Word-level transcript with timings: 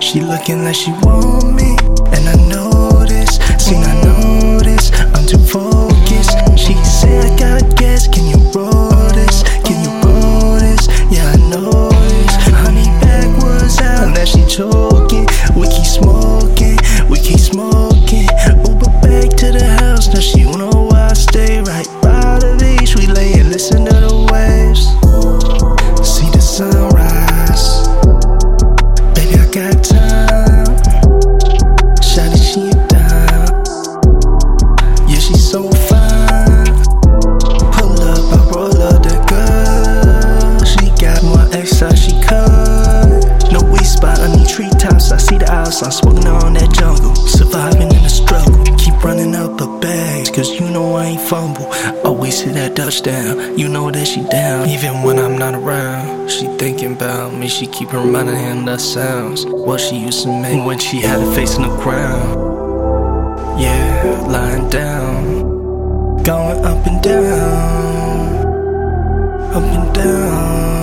She 0.00 0.20
looking 0.20 0.62
like 0.62 0.76
she 0.76 0.92
want 1.02 1.56
me, 1.56 1.76
and 2.12 2.28
I 2.28 2.36
know 2.48 2.73
Now 20.14 20.20
you. 20.20 20.53
the 49.66 50.32
cause 50.34 50.50
you 50.50 50.68
know 50.70 50.94
I 50.96 51.06
ain't 51.06 51.20
fumble. 51.20 51.66
Always 52.04 52.40
hit 52.40 52.54
that 52.54 52.76
touchdown, 52.76 53.58
you 53.58 53.68
know 53.68 53.90
that 53.90 54.06
she 54.06 54.22
down. 54.24 54.68
Even 54.68 55.02
when 55.02 55.18
I'm 55.18 55.38
not 55.38 55.54
around, 55.54 56.30
she 56.30 56.46
thinking 56.58 56.92
about 56.92 57.34
me, 57.34 57.48
she 57.48 57.66
keep 57.66 57.92
reminding 57.92 58.36
him 58.36 58.64
that 58.66 58.80
sounds 58.80 59.46
what 59.46 59.80
she 59.80 59.96
used 59.96 60.24
to 60.24 60.40
make 60.42 60.64
when 60.64 60.78
she 60.78 61.00
had 61.00 61.20
her 61.20 61.34
face 61.34 61.56
in 61.56 61.62
the 61.62 61.76
ground. 61.76 63.60
Yeah, 63.60 64.26
lying 64.28 64.68
down, 64.68 66.22
going 66.22 66.64
up 66.64 66.86
and 66.86 67.02
down, 67.02 68.46
up 69.54 69.62
and 69.62 69.94
down. 69.94 70.73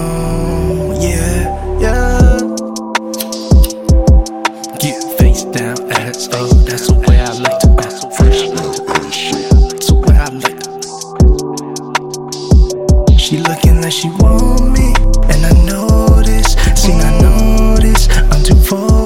She 13.32 13.38
looking 13.38 13.80
like 13.80 13.94
she 13.94 14.10
want 14.10 14.74
me, 14.74 14.94
and 15.32 15.46
I 15.46 15.54
know 15.66 16.22
this. 16.22 16.52
Seen 16.76 17.00
I 17.00 17.18
know 17.22 17.78
this. 17.78 18.10
I'm 18.30 18.44
too 18.44 18.56
far. 18.56 19.01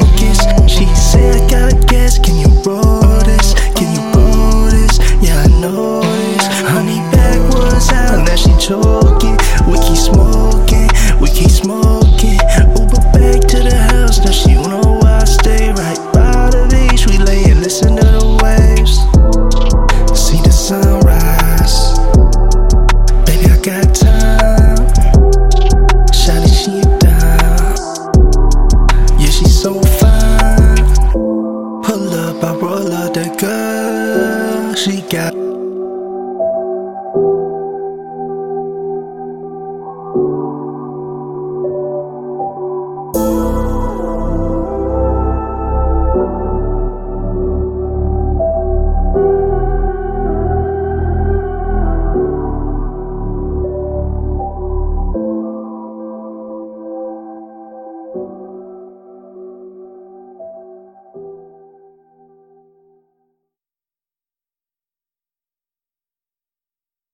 out 33.06 33.14
the 33.14 33.26
girl 33.40 34.74
She 34.74 35.02
got. 35.02 35.55